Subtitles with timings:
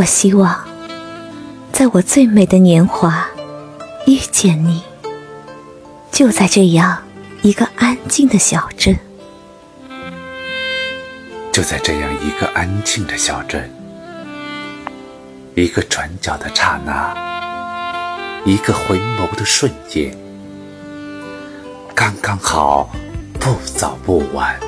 [0.00, 0.58] 我希望，
[1.72, 3.28] 在我最美的年华
[4.06, 4.82] 遇见你，
[6.10, 7.02] 就在这样
[7.42, 8.98] 一个安静的小镇，
[11.52, 13.70] 就在这样一个安静的小镇，
[15.54, 17.14] 一个转角的刹那，
[18.46, 20.16] 一个回眸的瞬间，
[21.94, 22.88] 刚刚好，
[23.38, 24.58] 不早不晚。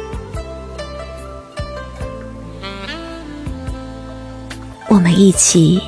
[4.92, 5.80] 我们一起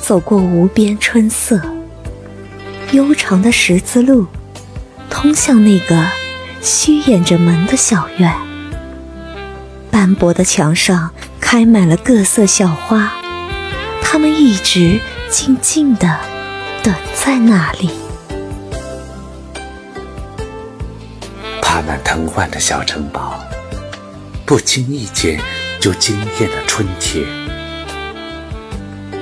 [0.00, 1.60] 走过无边春色，
[2.92, 4.24] 悠长的十字路，
[5.10, 6.06] 通向那个
[6.62, 8.32] 虚掩着门的小院。
[9.90, 13.14] 斑驳的墙上开满了各色小花，
[14.00, 16.16] 它们一直静静地
[16.84, 17.90] 等在那里。
[21.60, 23.40] 爬满藤蔓的小城堡，
[24.46, 25.40] 不经意间
[25.80, 27.26] 就惊艳了春天。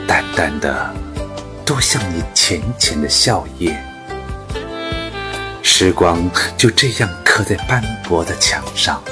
[0.09, 0.91] 淡淡的，
[1.67, 3.77] 多像你浅浅的笑靥。
[5.63, 6.19] 时光
[6.57, 9.03] 就这样刻在斑驳的墙上，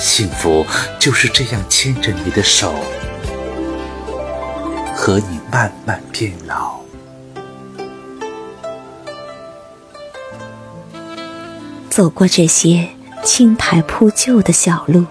[0.00, 0.66] 幸福
[0.98, 2.74] 就是这样牵着你的手，
[4.96, 6.80] 和你慢慢变老。
[11.88, 12.88] 走过这些
[13.22, 15.06] 青苔铺就的小路。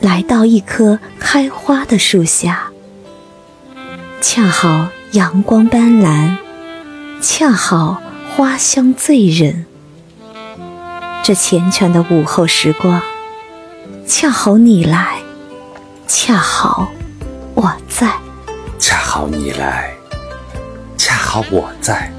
[0.00, 2.70] 来到一棵开花的树下，
[4.22, 6.36] 恰好阳光斑斓，
[7.20, 9.66] 恰好花香醉人。
[11.22, 13.02] 这缱绻的午后时光，
[14.06, 15.18] 恰好你来，
[16.08, 16.90] 恰好
[17.54, 18.10] 我在，
[18.78, 19.94] 恰好你来，
[20.96, 22.10] 恰好我在。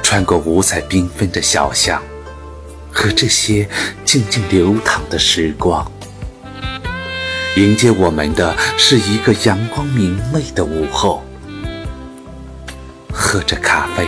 [0.00, 2.00] 穿过五彩缤纷的小巷，
[2.92, 3.68] 和这些
[4.04, 5.90] 静静流淌的时光。
[7.56, 11.24] 迎接我们的是一个阳光明媚的午后，
[13.12, 14.06] 喝着咖啡，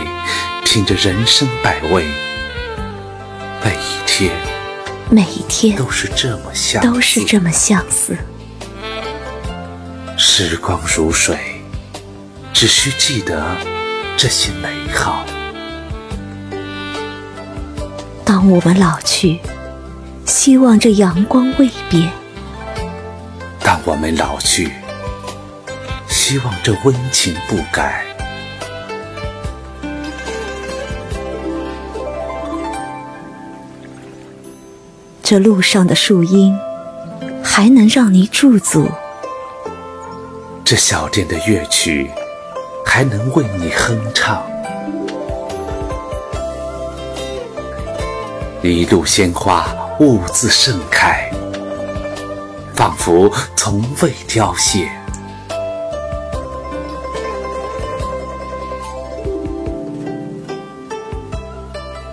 [0.63, 2.05] 品着人生百味，
[3.61, 4.31] 每一天，
[5.09, 8.15] 每一天都是这么相都是这么相似。
[10.17, 11.37] 时光如水，
[12.53, 13.45] 只需记得
[14.15, 15.25] 这些美好。
[18.23, 19.39] 当我们老去，
[20.25, 22.09] 希望这阳光未变。
[23.85, 24.71] 我们老去，
[26.07, 28.05] 希望这温情不改。
[35.21, 36.57] 这路上的树荫
[37.43, 38.87] 还能让你驻足，
[40.63, 42.09] 这小店的乐曲
[42.85, 44.41] 还能为你哼唱。
[48.61, 51.29] 一路鲜花兀自盛开。
[52.75, 54.91] 仿佛从未凋谢。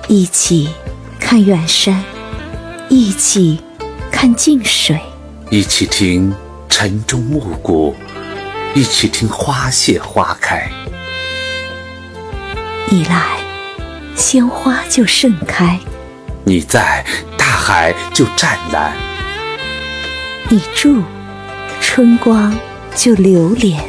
[0.08, 0.68] 一起
[1.18, 2.04] 看远山，
[2.88, 3.62] 一起
[4.10, 5.00] 看近水，
[5.50, 6.34] 一起听
[6.68, 7.94] 晨钟暮鼓，
[8.74, 10.68] 一起听花谢花开。
[12.88, 13.38] 你来，
[14.16, 15.78] 鲜花就盛开；
[16.44, 17.04] 你在，
[17.38, 19.09] 大海就湛蓝。
[20.52, 21.00] 你住，
[21.80, 22.52] 春光
[22.96, 23.80] 就流连。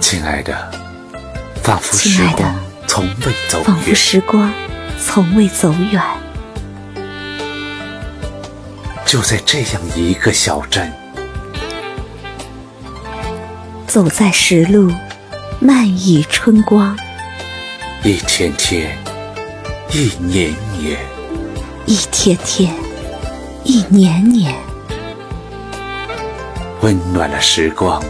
[0.00, 0.70] 亲爱的，
[1.64, 2.54] 仿佛时光
[2.86, 3.64] 从未走远。
[3.64, 4.52] 仿佛时光
[5.00, 6.00] 从未走远。
[9.04, 10.92] 就在这样一个小镇，
[13.88, 14.92] 走在石路，
[15.58, 16.96] 漫溢春光。
[18.04, 18.96] 一天天，
[19.90, 21.15] 一年年。
[21.86, 22.74] 一天天，
[23.62, 24.52] 一年年，
[26.80, 28.02] 温暖了时光，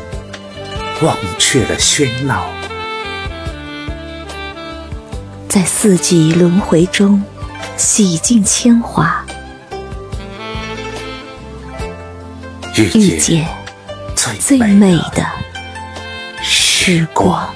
[1.03, 2.47] 忘却了喧闹，
[5.47, 7.23] 在四季轮回中
[7.77, 9.23] 洗尽铅华，
[12.75, 13.47] 遇见
[14.41, 15.23] 最美的
[16.43, 17.47] 时光。